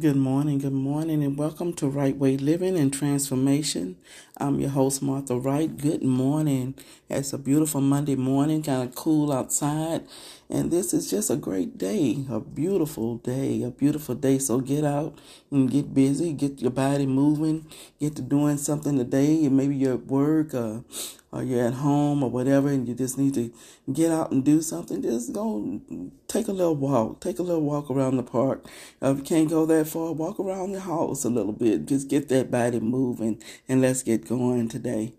[0.00, 3.98] Good morning, good morning, and welcome to Right Way Living and Transformation.
[4.38, 5.76] I'm your host, Martha Wright.
[5.76, 6.74] Good morning.
[7.10, 10.04] It's a beautiful Monday morning, kind of cool outside,
[10.52, 14.38] and this is just a great day, a beautiful day, a beautiful day.
[14.38, 15.18] So get out
[15.50, 17.66] and get busy, get your body moving,
[17.98, 20.84] get to doing something today, and maybe you're at work or,
[21.32, 23.50] or you're at home or whatever, and you just need to
[23.90, 25.00] get out and do something.
[25.00, 25.80] Just go
[26.28, 28.66] take a little walk, take a little walk around the park.
[29.00, 31.86] if you can't go that far, walk around the house a little bit.
[31.86, 35.14] Just get that body moving, and let's get going today.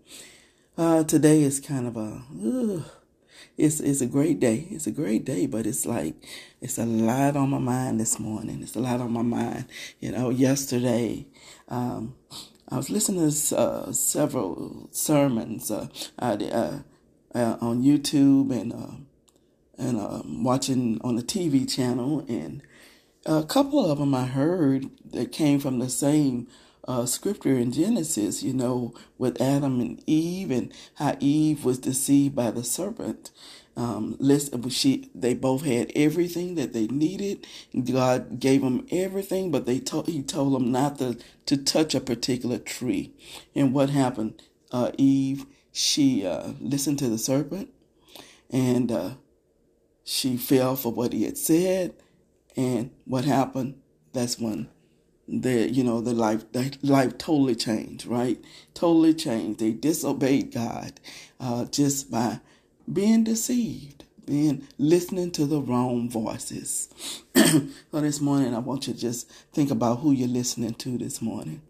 [0.78, 2.22] Uh, today is kind of a.
[2.40, 2.84] Ugh,
[3.56, 4.66] it's it's a great day.
[4.70, 6.14] It's a great day, but it's like
[6.60, 8.62] it's a lot on my mind this morning.
[8.62, 9.66] It's a lot on my mind.
[10.00, 11.26] You know, yesterday,
[11.68, 12.14] um,
[12.68, 16.36] I was listening to uh, several sermons uh, uh,
[17.34, 18.96] uh on YouTube and uh,
[19.78, 22.62] and um, watching on the TV channel, and
[23.26, 26.48] a couple of them I heard that came from the same
[26.86, 32.34] uh, scripture in Genesis, you know, with Adam and Eve and how Eve was deceived
[32.34, 33.30] by the serpent.
[33.76, 37.46] Um, listen, she, they both had everything that they needed.
[37.84, 42.00] God gave them everything, but they told, he told them not to, to touch a
[42.00, 43.12] particular tree.
[43.54, 44.40] And what happened?
[44.70, 47.70] Uh, Eve, she, uh, listened to the serpent
[48.50, 49.10] and, uh,
[50.04, 51.94] she fell for what he had said.
[52.56, 53.80] And what happened?
[54.12, 54.68] That's when
[55.28, 58.42] their you know the life the life totally changed right?
[58.74, 59.60] Totally changed.
[59.60, 61.00] They disobeyed god
[61.40, 62.40] uh, just by
[62.92, 66.88] being deceived being listening to the wrong voices.
[67.92, 71.22] So this morning i want you to just think about who you're listening to this
[71.22, 71.62] morning.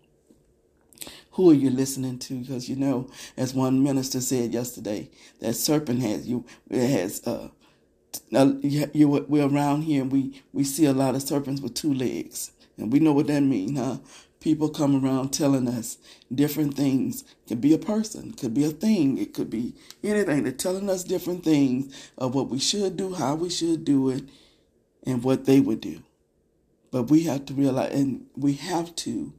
[1.32, 2.34] Who are you listening to?
[2.40, 7.48] Because you know as one minister said yesterday that serpent has you it has uh
[8.30, 11.92] you, you, we're around here and we, we see a lot of serpents with two
[11.94, 13.98] legs and we know what that means, huh?
[14.40, 15.96] People come around telling us
[16.34, 17.24] different things.
[17.48, 20.42] Could be a person, could be a thing, it could be anything.
[20.44, 24.24] They're telling us different things of what we should do, how we should do it,
[25.06, 26.02] and what they would do.
[26.90, 29.32] But we have to realize, and we have to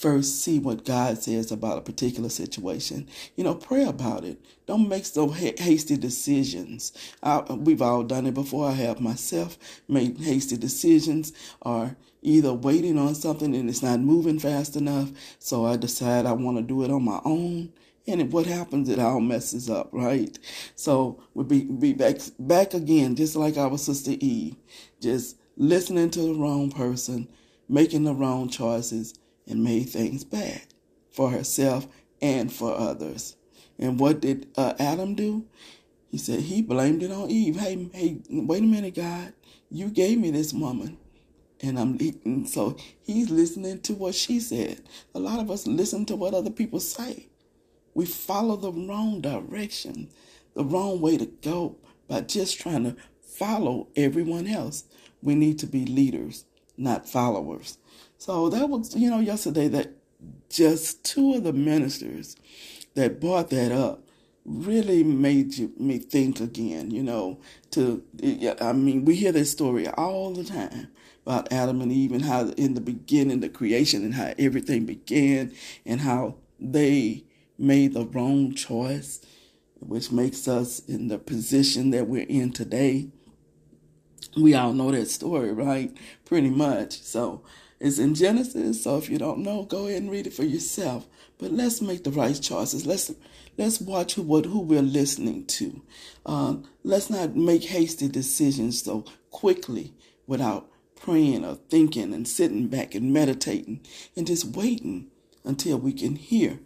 [0.00, 3.06] first see what God says about a particular situation.
[3.36, 4.40] You know, pray about it.
[4.66, 6.92] Don't make so hasty decisions.
[7.22, 8.68] I, we've all done it before.
[8.68, 9.58] I have myself
[9.88, 15.10] made hasty decisions or either waiting on something and it's not moving fast enough.
[15.38, 17.72] So I decide I want to do it on my own.
[18.06, 18.88] And what happens?
[18.88, 20.36] It all messes up, right?
[20.74, 24.56] So we'll be, be back, back again, just like our sister Eve,
[25.00, 27.28] just listening to the wrong person,
[27.68, 29.14] making the wrong choices,
[29.50, 30.62] and made things bad
[31.10, 31.86] for herself
[32.22, 33.36] and for others.
[33.78, 35.46] And what did uh, Adam do?
[36.10, 37.56] He said he blamed it on Eve.
[37.56, 39.32] Hey, hey, wait a minute, God.
[39.70, 40.98] You gave me this woman.
[41.62, 42.46] And I'm eating.
[42.46, 44.82] So he's listening to what she said.
[45.14, 47.28] A lot of us listen to what other people say.
[47.94, 50.10] We follow the wrong direction,
[50.54, 51.76] the wrong way to go
[52.08, 54.84] by just trying to follow everyone else.
[55.22, 56.44] We need to be leaders,
[56.76, 57.78] not followers.
[58.20, 59.94] So that was, you know, yesterday that
[60.50, 62.36] just two of the ministers
[62.94, 64.04] that brought that up
[64.44, 68.04] really made you, me think again, you know, to,
[68.60, 70.88] I mean, we hear this story all the time
[71.24, 75.54] about Adam and Eve and how in the beginning, the creation and how everything began
[75.86, 77.24] and how they
[77.56, 79.22] made the wrong choice,
[79.78, 83.08] which makes us in the position that we're in today.
[84.36, 85.96] We all know that story, right?
[86.26, 87.00] Pretty much.
[87.00, 87.42] So
[87.80, 91.08] it's in Genesis, so if you don't know, go ahead and read it for yourself.
[91.38, 92.84] But let's make the right choices.
[92.84, 93.10] Let's
[93.56, 95.82] let's watch who what who we're listening to.
[96.26, 99.94] Uh, let's not make hasty decisions so quickly
[100.26, 103.80] without praying or thinking and sitting back and meditating
[104.14, 105.06] and just waiting
[105.42, 106.60] until we can hear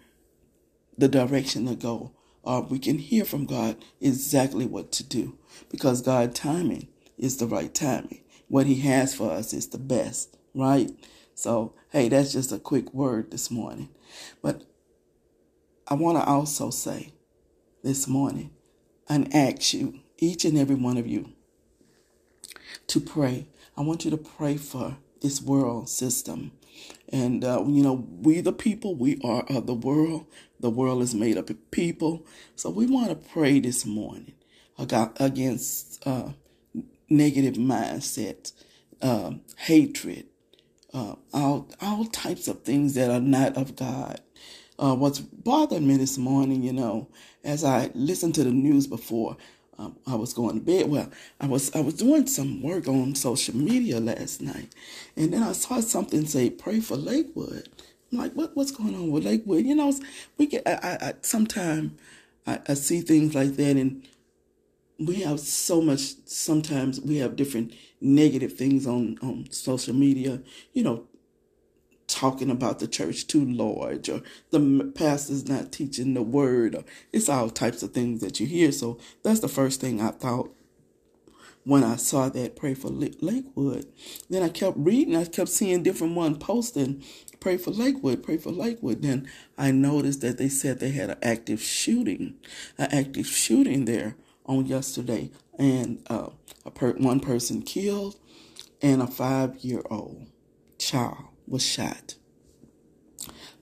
[0.99, 2.11] the direction to go
[2.43, 5.39] or we can hear from God exactly what to do
[5.71, 8.25] because God timing is the right timing.
[8.49, 10.91] What he has for us is the best right?
[11.35, 13.89] So, hey, that's just a quick word this morning.
[14.43, 14.63] But
[15.89, 17.13] I want to also say
[17.83, 18.51] this morning
[19.09, 21.33] and ask you, each and every one of you,
[22.87, 23.49] to pray.
[23.77, 26.53] I want you to pray for this world system.
[27.09, 30.27] And, uh, you know, we the people, we are of the world.
[30.61, 32.27] The world is made up of people.
[32.57, 34.35] So we want to pray this morning
[34.79, 36.31] against uh,
[37.09, 38.53] negative mindset,
[39.03, 40.27] uh, hatred,
[40.95, 44.21] uh, all all types of things that are not of God.
[44.79, 47.09] Uh, what's bothered me this morning, you know,
[47.45, 49.37] as I listened to the news before,
[49.79, 50.89] um, I was going to bed.
[50.89, 51.11] Well,
[51.41, 54.73] I was I was doing some work on social media last night,
[55.17, 57.69] and then I saw something say pray for Lakewood.
[58.13, 59.67] I'm like, what what's going on with Lakewood?
[59.67, 59.93] You know,
[60.39, 61.93] we get I, I, I sometimes
[62.47, 64.07] I, I see things like that, and
[64.99, 66.15] we have so much.
[66.27, 70.41] Sometimes we have different negative things on on social media.
[70.73, 71.07] You know,
[72.07, 77.29] talking about the church too large or the pastor's not teaching the word or it's
[77.29, 80.55] all types of things that you hear so that's the first thing i thought
[81.65, 83.87] when i saw that pray for lakewood
[84.29, 87.03] then i kept reading i kept seeing different one posting
[87.41, 89.27] pray for lakewood pray for lakewood then
[89.57, 92.35] i noticed that they said they had an active shooting
[92.77, 94.15] an active shooting there
[94.47, 96.31] on yesterday and uh,
[96.67, 98.17] a per- one person killed
[98.83, 100.27] and a five year old
[100.79, 102.17] child was shot.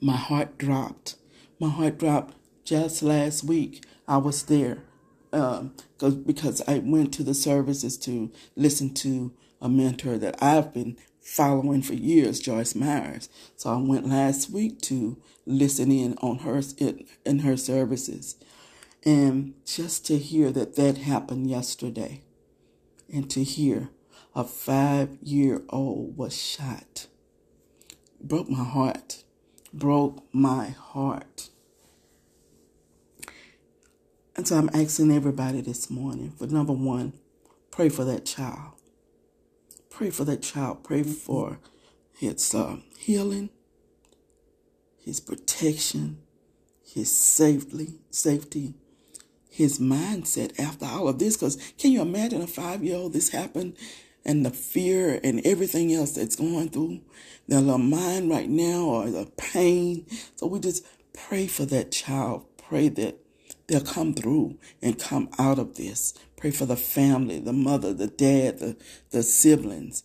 [0.00, 1.16] My heart dropped.
[1.60, 3.84] My heart dropped just last week.
[4.08, 4.84] I was there
[5.32, 5.74] um,
[6.26, 11.82] because I went to the services to listen to a mentor that I've been following
[11.82, 13.28] for years, Joyce Myers.
[13.56, 16.62] So I went last week to listen in on her
[17.26, 18.36] in her services,
[19.04, 22.22] and just to hear that that happened yesterday,
[23.12, 23.90] and to hear
[24.34, 27.06] a five-year-old was shot
[28.22, 29.24] broke my heart.
[29.72, 31.48] Broke my heart.
[34.36, 37.14] And so I'm asking everybody this morning for number one,
[37.70, 38.72] pray for that child.
[39.90, 40.84] Pray for that child.
[40.84, 41.58] Pray for
[42.18, 43.50] his uh, healing,
[45.04, 46.18] his protection,
[46.82, 48.74] his safety, safety,
[49.52, 51.36] his mindset after all of this.
[51.36, 53.12] Because can you imagine a five year old?
[53.12, 53.76] This happened
[54.24, 57.00] and the fear and everything else that's going through
[57.48, 60.06] their little mind right now or the pain.
[60.36, 62.46] So we just pray for that child.
[62.56, 63.18] Pray that
[63.66, 66.14] they'll come through and come out of this.
[66.36, 68.76] Pray for the family, the mother, the dad, the,
[69.10, 70.02] the siblings.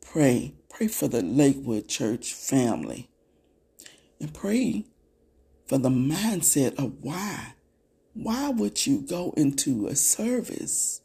[0.00, 0.54] Pray.
[0.68, 3.08] Pray for the Lakewood Church family.
[4.20, 4.86] And pray
[5.66, 7.54] for the mindset of why.
[8.20, 11.00] Why would you go into a service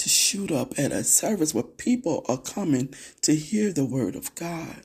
[0.00, 4.34] to shoot up at a service where people are coming to hear the word of
[4.34, 4.82] God,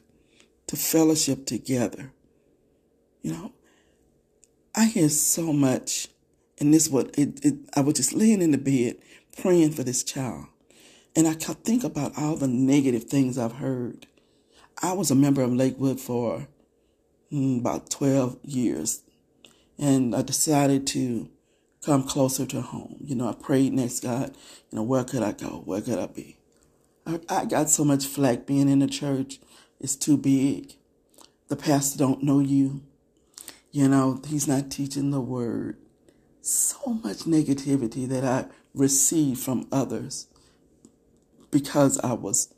[0.67, 2.11] to fellowship together.
[3.21, 3.53] You know,
[4.75, 6.09] I hear so much,
[6.59, 8.97] and this what it, it I was just laying in the bed
[9.41, 10.47] praying for this child,
[11.15, 14.07] and I think about all the negative things I've heard.
[14.83, 16.49] I was a member of Lakewood for
[17.31, 19.01] mm, about twelve years,
[19.77, 21.29] and I decided to
[21.83, 22.97] come closer to home.
[23.01, 24.35] You know, I prayed next God,
[24.71, 25.61] you know, where could I go?
[25.65, 26.37] Where could I be?
[27.05, 29.39] I, I got so much flack being in the church.
[29.79, 30.73] It's too big.
[31.47, 32.81] The pastor don't know you.
[33.71, 35.77] You know, he's not teaching the word.
[36.41, 40.27] So much negativity that I received from others
[41.51, 42.53] because I was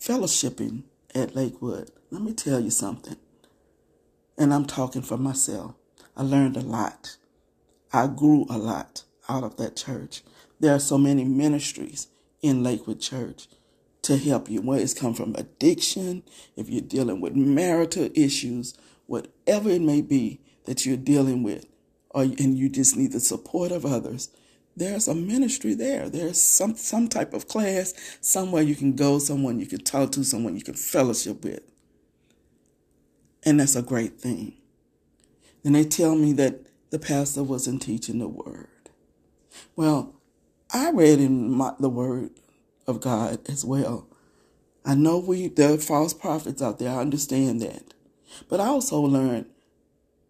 [0.00, 0.84] fellowshipping
[1.14, 1.90] at Lakewood.
[2.10, 3.16] Let me tell you something.
[4.36, 5.74] And I'm talking for myself.
[6.18, 7.16] I learned a lot.
[7.92, 10.22] I grew a lot out of that church.
[10.58, 12.08] There are so many ministries
[12.42, 13.46] in Lakewood Church
[14.02, 16.24] to help you, whether it's come from addiction,
[16.56, 18.76] if you're dealing with marital issues,
[19.06, 21.66] whatever it may be that you're dealing with,
[22.10, 24.30] or and you just need the support of others.
[24.76, 26.08] There's a ministry there.
[26.08, 30.24] There's some some type of class somewhere you can go, someone you can talk to,
[30.24, 31.60] someone you can fellowship with.
[33.44, 34.57] And that's a great thing.
[35.64, 38.68] And they tell me that the pastor wasn't teaching the word.
[39.76, 40.14] Well,
[40.72, 42.30] I read in my, the word
[42.86, 44.06] of God as well.
[44.84, 46.90] I know we there are false prophets out there.
[46.90, 47.94] I understand that.
[48.48, 49.46] But I also learned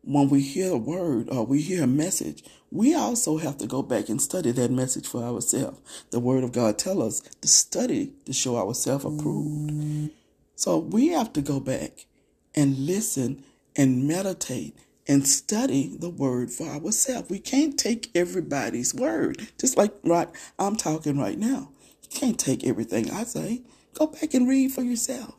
[0.02, 3.82] when we hear a word or we hear a message, we also have to go
[3.82, 5.78] back and study that message for ourselves.
[6.10, 10.10] The word of God tell us to study to show ourselves approved.
[10.54, 12.06] So we have to go back
[12.54, 13.44] and listen
[13.76, 14.76] and meditate
[15.08, 17.30] and study the word for ourselves.
[17.30, 21.70] We can't take everybody's word, just like right I'm talking right now.
[22.02, 23.62] You can't take everything I say.
[23.94, 25.34] Go back and read for yourself.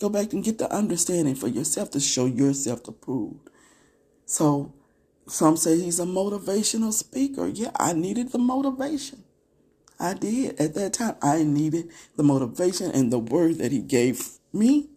[0.00, 3.50] Go back and get the understanding for yourself to show yourself approved.
[4.26, 4.72] So
[5.28, 7.46] some say he's a motivational speaker.
[7.46, 9.24] Yeah, I needed the motivation.
[10.00, 11.16] I did at that time.
[11.22, 14.88] I needed the motivation and the word that he gave me,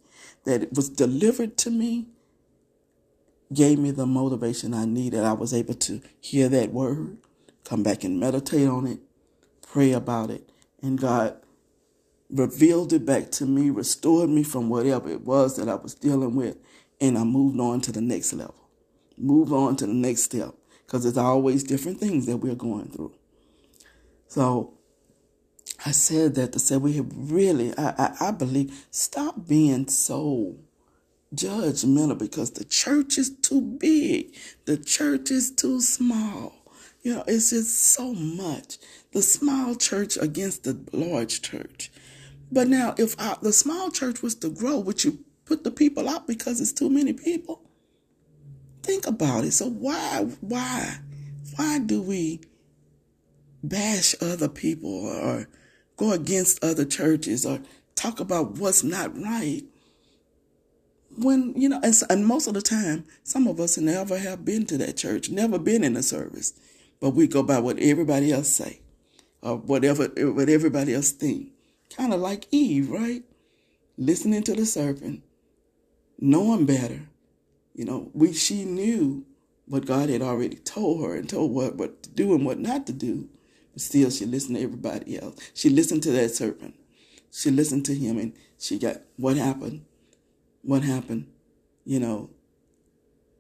[0.46, 2.08] that it was delivered to me
[3.54, 5.24] gave me the motivation I needed.
[5.24, 7.18] I was able to hear that word,
[7.64, 9.00] come back and meditate on it,
[9.62, 10.50] pray about it,
[10.82, 11.38] and God
[12.30, 16.36] revealed it back to me, restored me from whatever it was that I was dealing
[16.36, 16.58] with,
[17.00, 18.70] and I moved on to the next level.
[19.18, 20.54] Move on to the next step
[20.86, 23.14] because there's always different things that we're going through.
[24.28, 24.74] So
[25.86, 30.58] I said that to say we have really, I, I, I believe, stop being so
[31.36, 36.54] judgmental because the church is too big, the church is too small.
[37.04, 38.78] You know, it's just so much.
[39.12, 41.92] The small church against the large church.
[42.52, 46.10] But now, if our, the small church was to grow, would you put the people
[46.10, 47.62] out because it's too many people?
[48.82, 49.52] Think about it.
[49.52, 50.98] So why, why,
[51.56, 52.42] why do we
[53.64, 55.48] bash other people or
[55.98, 57.60] go against other churches or
[57.96, 59.64] talk about what's not right?
[61.18, 64.66] When, you know, and, and most of the time, some of us never have been
[64.68, 66.54] to that church, never been in a service,
[67.00, 68.82] but we go by what everybody else say
[69.42, 71.52] or whatever, what everybody else think.
[71.96, 73.24] Kind of like Eve, right?
[73.98, 75.24] Listening to the serpent,
[76.20, 77.08] knowing better.
[77.74, 79.26] You know, we she knew
[79.68, 82.88] what God had already told her and told what what to do and what not
[82.88, 83.30] to do.
[83.74, 85.36] But still she listened to everybody else.
[85.54, 86.76] She listened to that serpent.
[87.32, 89.86] She listened to him and she got what happened?
[90.66, 91.28] What happened?
[91.86, 92.32] You know,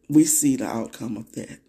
[0.08, 1.60] we see the outcome of that.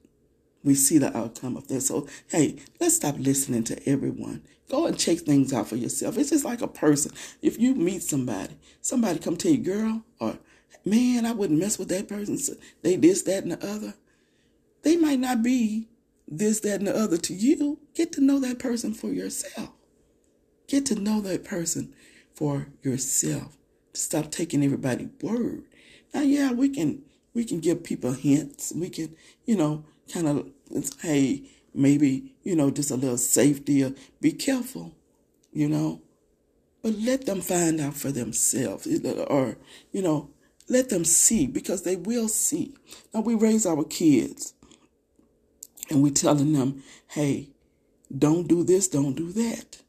[0.63, 1.81] We see the outcome of that.
[1.81, 4.43] So, hey, let's stop listening to everyone.
[4.69, 6.19] Go and check things out for yourself.
[6.19, 7.13] It's just like a person.
[7.41, 10.39] If you meet somebody, somebody come tell you, girl, or
[10.85, 12.37] man, I wouldn't mess with that person.
[12.37, 13.95] So they this, that, and the other.
[14.83, 15.89] They might not be
[16.29, 17.79] this, that, and the other to you.
[17.95, 19.71] Get to know that person for yourself.
[20.69, 21.95] Get to know that person
[22.35, 23.57] for yourself.
[23.97, 25.65] Stop taking everybody's word.
[26.15, 27.03] Now, yeah, we can
[27.35, 28.73] we can give people hints.
[28.75, 30.51] We can, you know, kind of
[31.03, 31.43] hey,
[31.75, 34.95] maybe, you know, just a little safety or be careful,
[35.53, 36.01] you know.
[36.83, 38.87] But let them find out for themselves
[39.29, 39.59] or,
[39.93, 40.31] you know,
[40.69, 42.75] let them see because they will see.
[43.13, 44.55] Now we raise our kids
[45.91, 47.51] and we're telling them, hey,
[48.17, 49.83] don't do this, don't do that.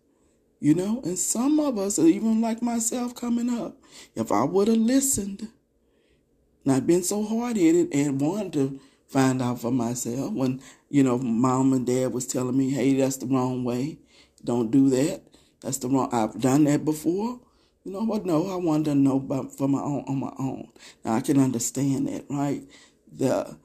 [0.59, 3.77] You know, and some of us, even like myself coming up,
[4.15, 5.49] if I would have listened,
[6.65, 11.17] not been so hard headed and wanted to find out for myself when, you know,
[11.19, 13.99] mom and dad was telling me, hey, that's the wrong way.
[14.43, 15.21] Don't do that.
[15.61, 16.09] That's the wrong.
[16.11, 17.39] I've done that before.
[17.83, 18.25] You know what?
[18.25, 20.67] No, I wanted to know about for my own on my own.
[21.05, 22.63] Now I can understand that, right?
[23.11, 23.57] The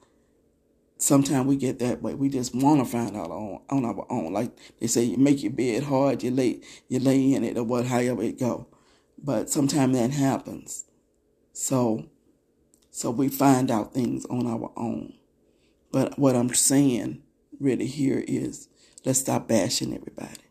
[1.03, 2.13] sometimes we get that way.
[2.13, 4.33] We just want to find out on on our own.
[4.33, 7.63] Like they say, you make your bed hard, you lay you lay in it, or
[7.63, 8.67] what, however it go.
[9.21, 10.85] But sometimes that happens.
[11.51, 12.05] So,
[12.89, 15.13] so we find out things on our own.
[15.91, 17.21] But what I'm saying
[17.59, 18.69] really here is,
[19.05, 20.41] let's stop bashing everybody.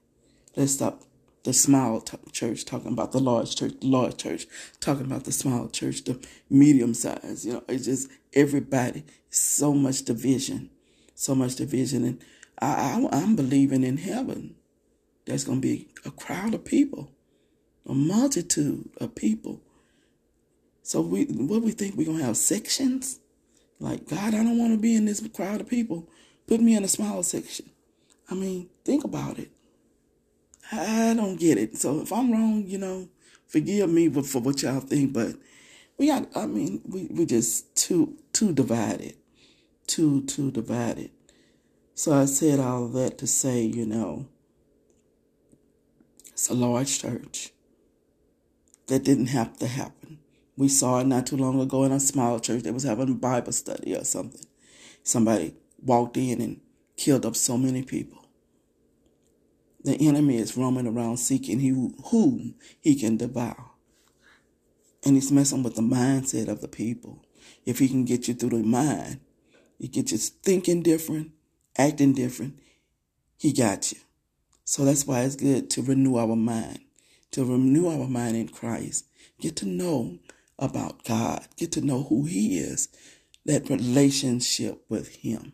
[0.54, 1.02] Let's stop
[1.44, 4.46] the small t- church talking about the large church, the large church
[4.80, 6.18] talking about the small church, the
[6.48, 7.44] medium size.
[7.44, 9.04] You know, it's just everybody.
[9.30, 10.70] So much division,
[11.14, 12.24] so much division, and
[12.60, 14.56] I, I I'm believing in heaven.
[15.24, 17.10] There's gonna be a crowd of people,
[17.86, 19.60] a multitude of people.
[20.82, 23.20] So we, what we think we're gonna have sections?
[23.80, 26.08] Like God, I don't want to be in this crowd of people.
[26.46, 27.70] Put me in a smaller section.
[28.30, 29.50] I mean, think about it.
[30.72, 31.76] I don't get it.
[31.76, 33.08] So if I'm wrong, you know,
[33.46, 35.34] forgive me for what y'all think, but
[35.98, 39.14] we got, I mean, we, we just too, too divided.
[39.86, 41.10] Too, too divided.
[41.94, 44.26] So I said all that to say, you know,
[46.32, 47.50] it's a large church.
[48.86, 50.18] That didn't have to happen.
[50.56, 53.14] We saw it not too long ago in a small church that was having a
[53.14, 54.44] Bible study or something.
[55.02, 56.60] Somebody walked in and
[56.96, 58.21] killed up so many people.
[59.84, 61.60] The enemy is roaming around seeking
[62.10, 63.70] whom he can devour.
[65.04, 67.24] And he's messing with the mindset of the people.
[67.66, 69.20] If he can get you through the mind,
[69.78, 71.32] he get you thinking different,
[71.76, 72.60] acting different,
[73.36, 73.98] he got you.
[74.64, 76.78] So that's why it's good to renew our mind,
[77.32, 79.06] to renew our mind in Christ.
[79.40, 80.18] Get to know
[80.58, 82.88] about God, get to know who he is,
[83.44, 85.52] that relationship with him.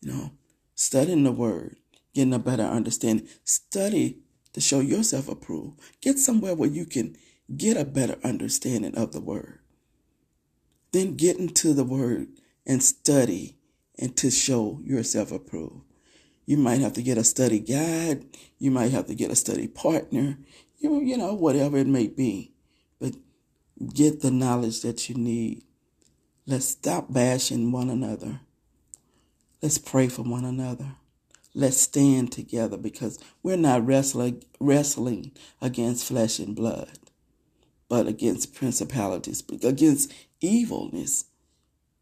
[0.00, 0.30] You know,
[0.74, 1.76] studying the word,
[2.14, 3.28] getting a better understanding.
[3.44, 4.18] Study
[4.52, 5.80] to show yourself approved.
[6.00, 7.16] Get somewhere where you can
[7.56, 9.60] get a better understanding of the word.
[10.92, 12.28] Then get into the word
[12.66, 13.56] and study
[13.98, 15.84] and to show yourself approved.
[16.44, 18.24] You might have to get a study guide.
[18.58, 20.38] You might have to get a study partner.
[20.78, 22.52] You, you know, whatever it may be.
[23.00, 23.14] But
[23.94, 25.62] get the knowledge that you need.
[26.46, 28.40] Let's stop bashing one another.
[29.62, 30.96] Let's pray for one another.
[31.54, 36.98] Let's stand together because we're not wrestling, wrestling against flesh and blood,
[37.88, 41.26] but against principalities, against evilness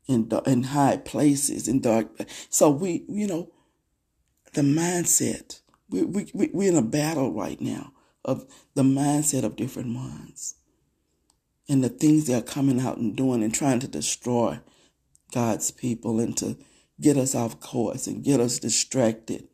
[0.06, 2.08] in, in high places, in dark.
[2.48, 3.50] So we, you know,
[4.54, 7.92] the mindset, We, we, we, we're in a battle right now
[8.24, 10.54] of the mindset of different ones
[11.68, 14.60] and the things they're coming out and doing and trying to destroy
[15.32, 16.56] God's people and to
[17.00, 19.48] get us off course and get us distracted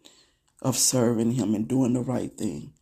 [0.63, 2.73] of serving Him and doing the right thing.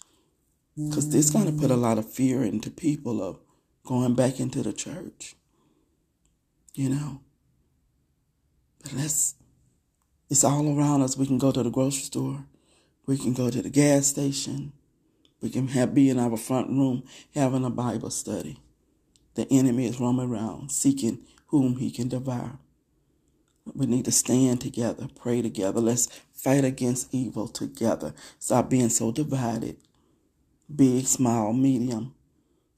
[0.77, 1.83] Because this going to put a mm.
[1.83, 3.39] lot of fear into people of
[3.85, 5.37] going back into the church.
[6.75, 7.21] You know?
[8.83, 9.37] But let's,
[10.29, 11.17] it's all around us.
[11.17, 12.45] We can go to the grocery store.
[13.07, 14.73] We can go to the gas station.
[15.41, 17.05] We can have, be in our front room
[17.35, 18.59] having a Bible study.
[19.35, 22.59] The enemy is roaming around seeking whom he can devour.
[23.73, 25.81] We need to stand together, pray together.
[25.81, 28.15] Let's fight against evil together.
[28.39, 29.79] Stop being so divided.
[30.75, 32.15] Big, small, medium,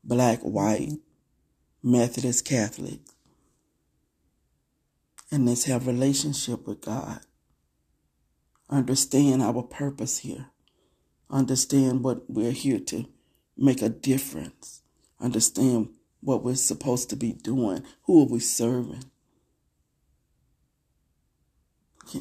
[0.04, 0.98] black, white,
[1.82, 3.00] Methodist, Catholic.
[5.30, 7.20] And let's have relationship with God.
[8.70, 10.46] Understand our purpose here.
[11.30, 13.06] Understand what we're here to
[13.56, 14.82] make a difference.
[15.20, 15.90] Understand
[16.20, 17.82] what we're supposed to be doing.
[18.04, 19.04] Who are we serving?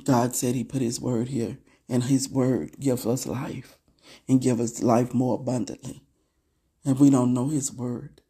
[0.04, 3.78] God said he put his word here, and his word gives us life
[4.28, 6.02] and give us life more abundantly.
[6.84, 8.22] And we don't know his word,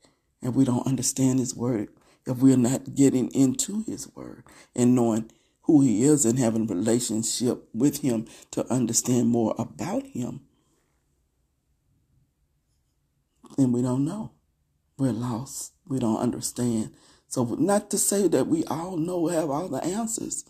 [0.41, 1.89] and we don't understand his word
[2.25, 4.43] if we're not getting into his word
[4.75, 5.31] and knowing
[5.63, 10.41] who he is and having a relationship with him to understand more about him.
[13.57, 14.31] And we don't know.
[14.97, 15.73] We're lost.
[15.87, 16.91] We don't understand.
[17.27, 20.45] So not to say that we all know have all the answers.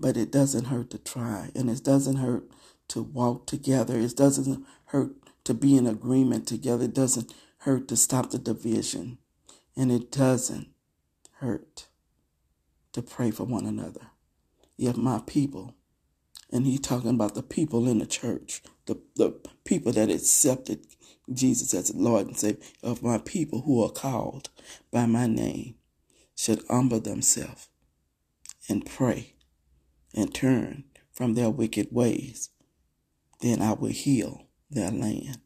[0.00, 2.50] But it doesn't hurt to try and it doesn't hurt
[2.88, 3.98] to walk together.
[3.98, 5.12] It doesn't hurt
[5.44, 6.86] to be in agreement together.
[6.86, 9.18] It doesn't hurt to stop the division.
[9.76, 10.68] And it doesn't
[11.40, 11.88] hurt
[12.92, 14.06] to pray for one another.
[14.78, 15.74] If my people,
[16.50, 20.86] and he's talking about the people in the church, the, the people that accepted
[21.30, 24.48] Jesus as Lord and Savior, of my people who are called
[24.90, 25.74] by my name,
[26.34, 27.68] should humble themselves
[28.66, 29.34] and pray
[30.14, 32.50] and turn from their wicked ways,
[33.40, 35.38] then I will heal their land.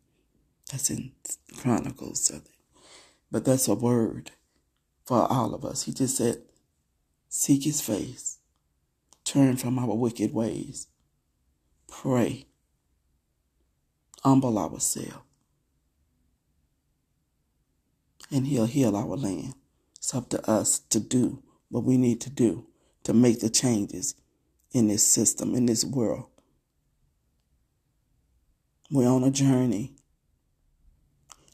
[0.71, 1.13] That's in
[1.57, 2.31] Chronicles.
[3.31, 4.31] But that's a word
[5.05, 5.85] for all of us.
[5.85, 6.43] He just said,
[7.29, 8.39] Seek his face,
[9.25, 10.87] turn from our wicked ways,
[11.89, 12.47] pray,
[14.23, 15.25] humble ourselves,
[18.31, 19.55] and he'll heal our land.
[19.97, 22.69] It's up to us to do what we need to do
[23.03, 24.15] to make the changes
[24.75, 26.27] in this system, in this world.
[28.91, 29.95] We're on a journey,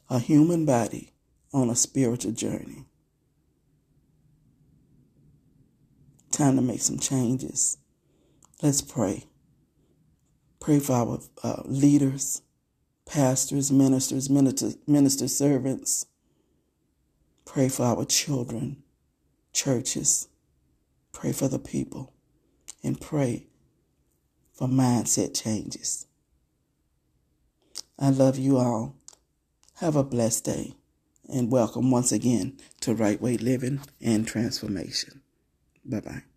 [0.09, 1.13] a human body
[1.53, 2.85] on a spiritual journey.
[6.31, 7.77] Time to make some changes.
[8.61, 9.25] Let's pray.
[10.59, 12.41] Pray for our uh, leaders,
[13.05, 16.07] pastors, ministers, minister, minister servants.
[17.45, 18.81] Pray for our children,
[19.53, 20.27] churches.
[21.11, 22.10] Pray for the people.
[22.83, 23.47] And pray
[24.53, 26.07] for mindset changes.
[27.99, 28.95] I love you all.
[29.75, 30.73] Have a blessed day.
[31.29, 35.21] And welcome once again to Right Way Living and Transformation.
[35.85, 36.30] Bye bye.